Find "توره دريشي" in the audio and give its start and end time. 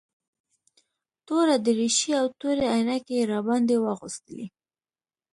1.27-2.11